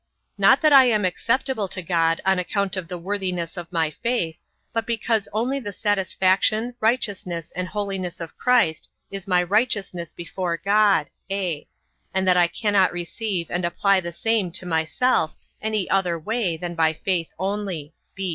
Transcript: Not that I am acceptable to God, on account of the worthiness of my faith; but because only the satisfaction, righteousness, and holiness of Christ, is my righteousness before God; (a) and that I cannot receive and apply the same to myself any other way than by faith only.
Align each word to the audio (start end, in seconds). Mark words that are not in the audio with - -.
Not 0.35 0.61
that 0.61 0.73
I 0.73 0.85
am 0.85 1.05
acceptable 1.05 1.67
to 1.67 1.83
God, 1.83 2.21
on 2.25 2.39
account 2.39 2.75
of 2.75 2.87
the 2.87 2.97
worthiness 2.97 3.55
of 3.55 3.71
my 3.71 3.91
faith; 3.91 4.39
but 4.73 4.87
because 4.87 5.29
only 5.31 5.59
the 5.59 5.71
satisfaction, 5.71 6.73
righteousness, 6.79 7.51
and 7.55 7.67
holiness 7.67 8.19
of 8.19 8.35
Christ, 8.35 8.89
is 9.11 9.27
my 9.27 9.43
righteousness 9.43 10.11
before 10.15 10.57
God; 10.57 11.11
(a) 11.29 11.67
and 12.15 12.27
that 12.27 12.35
I 12.35 12.47
cannot 12.47 12.91
receive 12.91 13.51
and 13.51 13.63
apply 13.63 13.99
the 14.01 14.11
same 14.11 14.49
to 14.53 14.65
myself 14.65 15.35
any 15.61 15.87
other 15.91 16.17
way 16.17 16.57
than 16.57 16.73
by 16.73 16.93
faith 16.93 17.31
only. 17.37 17.93